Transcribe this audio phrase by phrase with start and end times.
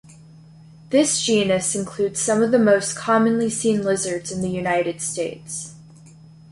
[0.89, 5.75] This genus includes some of the most commonly seen lizards in the United States.